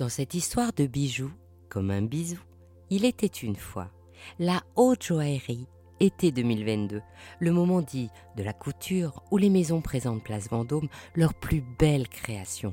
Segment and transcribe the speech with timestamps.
[0.00, 1.30] Dans cette histoire de bijoux,
[1.68, 2.40] comme un bisou,
[2.88, 3.90] il était une fois
[4.38, 5.66] la haute joaillerie
[6.00, 7.02] été 2022,
[7.38, 12.08] le moment dit de la couture où les maisons présentent Place Vendôme leurs plus belles
[12.08, 12.72] créations.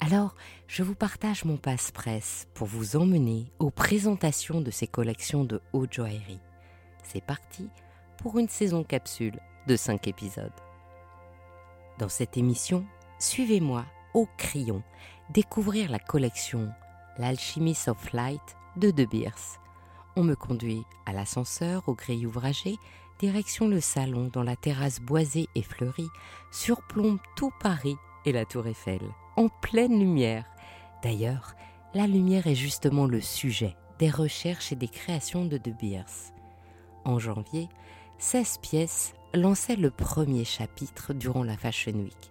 [0.00, 0.34] Alors,
[0.66, 5.92] je vous partage mon passe-presse pour vous emmener aux présentations de ces collections de haute
[5.92, 6.40] joaillerie.
[7.04, 7.68] C'est parti
[8.16, 9.38] pour une saison capsule
[9.68, 10.50] de 5 épisodes.
[12.00, 12.84] Dans cette émission,
[13.20, 14.82] suivez-moi au crayon
[15.30, 16.70] découvrir la collection
[17.18, 19.60] L'Alchimist of Light de De Beers.
[20.16, 22.76] On me conduit à l'ascenseur, au grille ouvragé,
[23.18, 26.08] direction le salon dont la terrasse boisée et fleurie
[26.50, 29.02] surplombe tout Paris et la Tour Eiffel,
[29.36, 30.44] en pleine lumière.
[31.02, 31.54] D'ailleurs,
[31.94, 36.32] la lumière est justement le sujet des recherches et des créations de De Beers.
[37.04, 37.68] En janvier,
[38.18, 42.30] 16 pièces lançaient le premier chapitre durant la Fashion Week.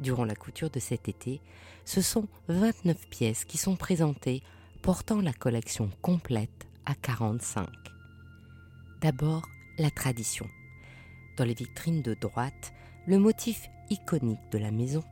[0.00, 1.40] Durant la couture de cet été,
[1.84, 4.42] ce sont 29 pièces qui sont présentées
[4.82, 7.68] portant la collection complète à 45.
[9.00, 9.46] D'abord,
[9.78, 10.46] la tradition.
[11.36, 12.72] Dans les vitrines de droite,
[13.06, 15.02] le motif iconique de la maison,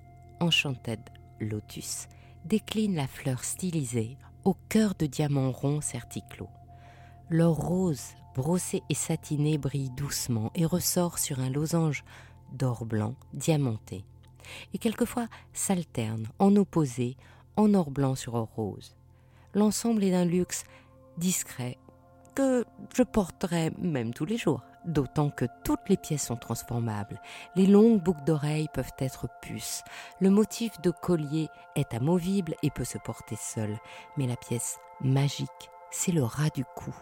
[0.40, 1.00] Enchanted
[1.40, 2.08] Lotus,
[2.44, 6.48] décline la fleur stylisée au cœur de diamants ronds certiclos.
[7.28, 12.04] L'or rose, brossé et satiné, brille doucement et ressort sur un losange
[12.52, 14.04] d'or blanc diamanté
[14.74, 17.16] et quelquefois s'alternent en opposé
[17.56, 18.96] en or blanc sur or rose.
[19.54, 20.64] L'ensemble est d'un luxe
[21.18, 21.78] discret
[22.34, 27.20] que je porterai même tous les jours, d'autant que toutes les pièces sont transformables.
[27.56, 29.82] Les longues boucles d'oreilles peuvent être puces.
[30.20, 33.78] Le motif de collier est amovible et peut se porter seul.
[34.16, 36.94] Mais la pièce magique, c'est le ras du cou,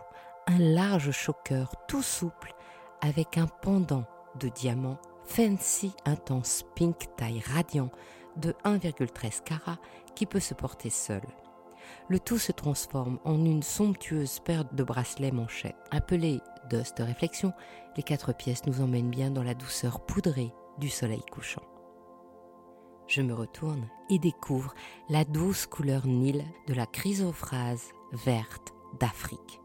[0.46, 2.52] un large choqueur tout souple
[3.00, 4.04] avec un pendant
[4.38, 4.98] de diamant
[5.30, 7.90] fancy intense pink taille radiant
[8.36, 9.78] de 1,13 carat
[10.16, 11.22] qui peut se porter seul.
[12.08, 15.76] Le tout se transforme en une somptueuse paire de bracelets manchettes.
[15.92, 17.52] Appelés Dust Réflexion,
[17.96, 21.62] les quatre pièces nous emmènent bien dans la douceur poudrée du soleil couchant.
[23.06, 24.74] Je me retourne et découvre
[25.08, 29.59] la douce couleur Nil de la chrysophrase verte d'Afrique.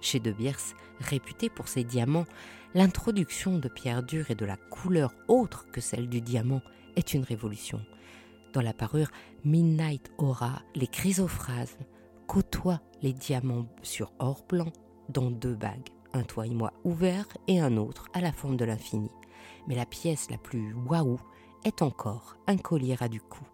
[0.00, 2.26] Chez De Beers, réputé pour ses diamants,
[2.74, 6.62] l'introduction de pierres dures et de la couleur autre que celle du diamant
[6.96, 7.80] est une révolution.
[8.52, 9.10] Dans la parure
[9.44, 11.76] Midnight Aura, les chrysophrases
[12.26, 14.72] côtoient les diamants sur or blanc
[15.08, 18.64] dans deux bagues, un toi et moi ouvert et un autre à la forme de
[18.64, 19.10] l'infini.
[19.66, 21.18] Mais la pièce la plus waouh
[21.64, 23.44] est encore un collier à du cou.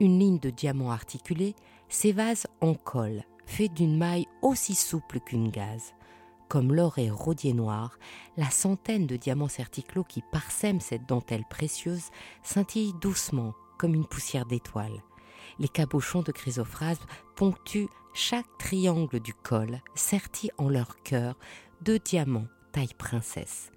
[0.00, 1.54] Une ligne de diamants articulés
[1.88, 5.94] s'évase en colle fait d'une maille aussi souple qu'une gaze.
[6.48, 7.98] Comme l'or est rodier noir,
[8.36, 12.10] la centaine de diamants certiclos qui parsèment cette dentelle précieuse
[12.42, 15.02] scintillent doucement comme une poussière d'étoiles.
[15.58, 17.00] Les cabochons de chrysophrase
[17.34, 21.36] ponctuent chaque triangle du col, sertis en leur cœur
[21.82, 23.70] de diamants taille princesse.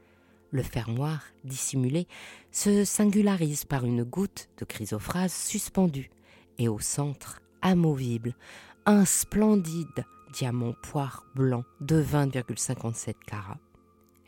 [0.51, 2.07] Le fermoir, dissimulé,
[2.51, 6.09] se singularise par une goutte de chrysophrase suspendue,
[6.57, 8.35] et au centre, amovible,
[8.89, 13.59] un splendide diamant poire blanc de 20,57 carats.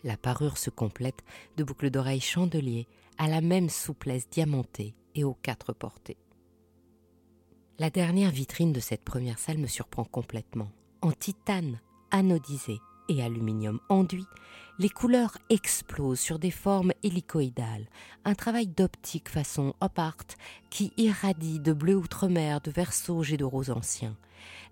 [0.04, 1.24] La parure se complète
[1.58, 6.20] de boucles d'oreilles chandeliers à la même souplesse diamantée et aux quatre portées.
[7.80, 10.70] La dernière vitrine de cette première salle me surprend complètement.
[11.02, 11.80] En titane
[12.12, 12.78] anodisé
[13.10, 14.28] et aluminium enduit,
[14.81, 17.88] les couleurs explosent sur des formes hélicoïdales,
[18.25, 20.25] un travail d'optique façon op art
[20.72, 22.91] qui irradie de bleu outre-mer, de vert
[23.31, 24.18] et de rose ancien.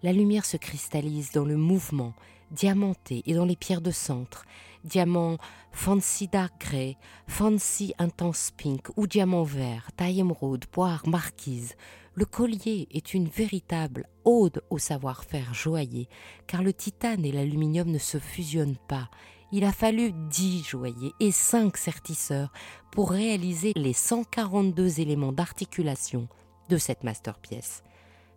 [0.02, 2.16] La lumière se cristallise dans le mouvement,
[2.50, 4.46] diamanté et dans les pierres de centre,
[4.84, 5.38] diamant
[5.72, 11.76] fancy dark grey, fancy intense pink ou diamant vert, taille émeraude, poire, marquise.
[12.16, 16.10] Le collier est une véritable ode au savoir-faire joaillier,
[16.48, 19.12] car le titane et l'aluminium ne se fusionnent pas.
[19.52, 22.52] Il a fallu dix joailliers et cinq sertisseurs
[22.92, 26.28] pour réaliser les 142 éléments d'articulation
[26.70, 27.84] de cette masterpiece.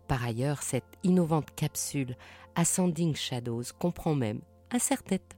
[0.07, 2.15] Par ailleurs, cette innovante capsule
[2.55, 5.37] Ascending Shadows comprend même un serre-tête.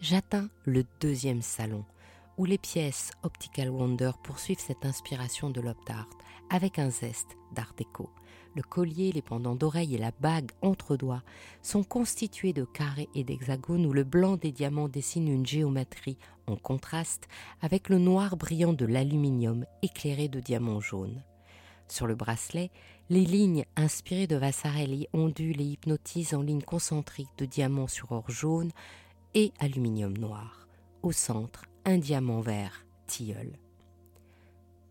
[0.00, 1.84] J'atteins le deuxième salon,
[2.38, 6.08] où les pièces Optical Wonder poursuivent cette inspiration de l'optart
[6.50, 8.10] avec un zeste d'art déco.
[8.54, 11.22] Le collier, les pendants d'oreilles et la bague entre doigts
[11.62, 16.56] sont constitués de carrés et d'hexagones où le blanc des diamants dessine une géométrie en
[16.56, 17.28] contraste
[17.62, 21.22] avec le noir brillant de l'aluminium éclairé de diamants jaunes.
[21.88, 22.70] Sur le bracelet,
[23.08, 28.30] les lignes inspirées de Vasarely ondulent et hypnotisent en lignes concentriques de diamants sur or
[28.30, 28.70] jaune
[29.34, 30.68] et aluminium noir.
[31.02, 33.58] Au centre, un diamant vert tilleul.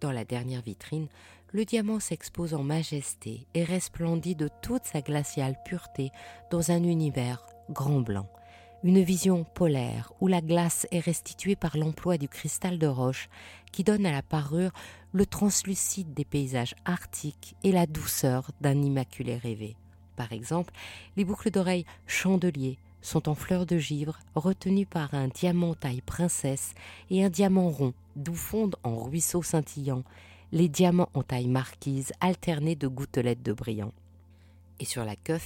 [0.01, 1.07] Dans la dernière vitrine,
[1.51, 6.11] le diamant s'expose en majesté et resplendit de toute sa glaciale pureté
[6.49, 8.27] dans un univers grand blanc.
[8.83, 13.29] Une vision polaire où la glace est restituée par l'emploi du cristal de roche
[13.71, 14.71] qui donne à la parure
[15.13, 19.75] le translucide des paysages arctiques et la douceur d'un immaculé rêvé.
[20.15, 20.73] Par exemple,
[21.15, 26.73] les boucles d'oreilles chandeliers sont en fleurs de givre retenues par un diamant taille princesse
[27.09, 30.03] et un diamant rond d'où fondent en ruisseaux scintillants
[30.51, 33.93] les diamants en taille marquise alternés de gouttelettes de brillant.
[34.79, 35.39] Et sur la queue,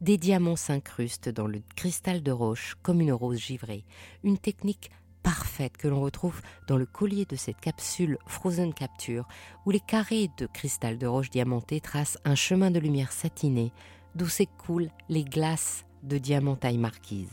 [0.00, 3.84] des diamants s'incrustent dans le cristal de roche comme une rose givrée,
[4.22, 4.90] une technique
[5.22, 9.26] parfaite que l'on retrouve dans le collier de cette capsule Frozen Capture,
[9.64, 13.72] où les carrés de cristal de roche diamanté tracent un chemin de lumière satinée
[14.14, 17.32] d'où s'écoulent les glaces de diamants taille marquise.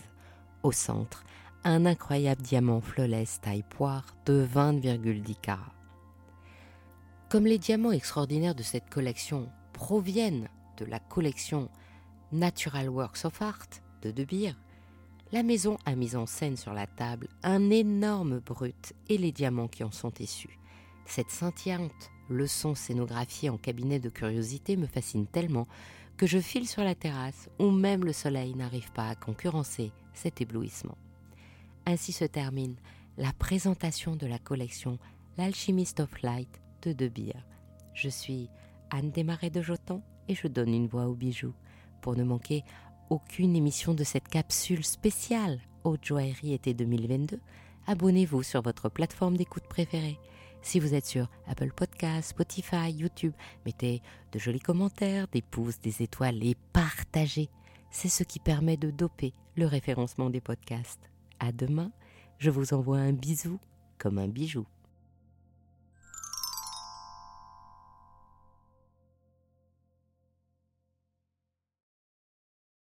[0.64, 1.26] Au centre,
[1.64, 5.81] un incroyable diamant flawless taille poire de 20,10 carats.
[7.32, 11.70] Comme les diamants extraordinaires de cette collection proviennent de la collection
[12.34, 13.70] Natural Works of Art
[14.02, 14.52] de De Beer,
[15.32, 19.70] la maison a mis en scène sur la table un énorme brut et les diamants
[19.70, 20.60] qui en sont issus.
[21.06, 25.70] Cette scintillante leçon scénographiée en cabinet de curiosité me fascine tellement
[26.18, 30.42] que je file sur la terrasse où même le soleil n'arrive pas à concurrencer cet
[30.42, 30.98] éblouissement.
[31.86, 32.76] Ainsi se termine
[33.18, 35.00] la présentation de la collection
[35.38, 37.46] L'Alchimiste of Light de Beer.
[37.94, 38.50] Je suis
[38.90, 41.54] Anne Desmarais de Joton et je donne une voix aux bijoux.
[42.02, 42.64] Pour ne manquer
[43.10, 47.40] aucune émission de cette capsule spéciale Haute Joaillerie été 2022,
[47.88, 50.18] abonnez-vous sur votre plateforme d'écoute préférée.
[50.62, 53.34] Si vous êtes sur Apple Podcasts, Spotify, YouTube,
[53.66, 54.02] mettez
[54.32, 57.50] de jolis commentaires, des pouces, des étoiles et partagez.
[57.90, 61.10] C'est ce qui permet de doper le référencement des podcasts.
[61.40, 61.92] À demain,
[62.38, 63.60] je vous envoie un bisou
[63.98, 64.66] comme un bijou.